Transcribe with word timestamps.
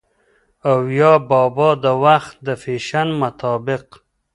او 0.69 0.79
يا 0.99 1.13
بابا 1.29 1.69
د 1.83 1.85
وخت 2.03 2.35
د 2.45 2.47
فېشن 2.61 3.07
مطابق 3.21 3.85